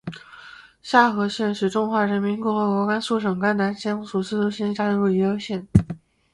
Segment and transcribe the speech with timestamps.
[0.81, 5.63] 夏河县是中华人民共和国甘肃省甘南藏族自治州下属的一个县。